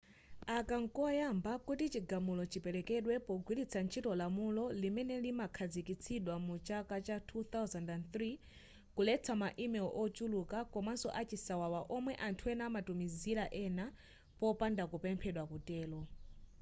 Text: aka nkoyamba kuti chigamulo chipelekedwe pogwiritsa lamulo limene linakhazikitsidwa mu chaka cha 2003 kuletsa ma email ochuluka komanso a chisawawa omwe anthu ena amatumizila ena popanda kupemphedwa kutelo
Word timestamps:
aka 0.57 0.75
nkoyamba 0.83 1.51
kuti 1.67 1.85
chigamulo 1.93 2.43
chipelekedwe 2.51 3.13
pogwiritsa 3.27 3.79
lamulo 4.19 4.63
limene 4.81 5.15
linakhazikitsidwa 5.25 6.35
mu 6.45 6.55
chaka 6.67 6.95
cha 7.07 7.17
2003 7.29 8.39
kuletsa 8.95 9.33
ma 9.41 9.49
email 9.63 9.87
ochuluka 10.03 10.57
komanso 10.73 11.07
a 11.19 11.21
chisawawa 11.29 11.81
omwe 11.95 12.13
anthu 12.27 12.43
ena 12.53 12.63
amatumizila 12.69 13.45
ena 13.65 13.85
popanda 14.39 14.83
kupemphedwa 14.91 15.43
kutelo 15.51 15.99